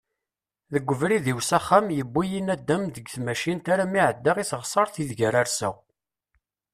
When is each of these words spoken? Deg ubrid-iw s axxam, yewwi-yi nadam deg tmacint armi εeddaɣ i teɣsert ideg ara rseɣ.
Deg 0.73 0.89
ubrid-iw 0.93 1.39
s 1.43 1.51
axxam, 1.57 1.87
yewwi-yi 1.97 2.41
nadam 2.43 2.83
deg 2.95 3.05
tmacint 3.13 3.65
armi 3.73 3.99
εeddaɣ 4.05 4.37
i 4.39 4.45
teɣsert 4.49 4.95
ideg 5.01 5.19
ara 5.27 5.41
rseɣ. 5.47 5.75